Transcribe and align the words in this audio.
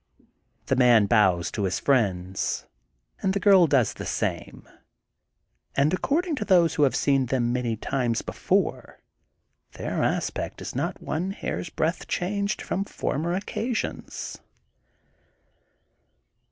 The 0.65 0.75
man 0.75 1.05
bows 1.05 1.51
to 1.51 1.65
his 1.65 1.79
friends 1.79 2.65
and 3.21 3.33
the 3.35 3.39
girl 3.39 3.67
does 3.67 3.93
the 3.93 4.05
same 4.07 4.67
and, 5.77 5.93
accord 5.93 6.25
ing 6.25 6.33
to 6.37 6.43
those 6.43 6.73
who 6.73 6.81
have 6.81 6.95
seen 6.95 7.27
them 7.27 7.53
many 7.53 7.77
times 7.77 8.23
before, 8.23 8.99
their 9.73 10.01
aspect 10.01 10.59
is 10.59 10.73
not 10.73 11.03
one 11.03 11.29
hair's 11.29 11.69
breadth 11.69 12.07
changed 12.07 12.63
from 12.63 12.83
former 12.83 13.33
occasions. 13.35 14.39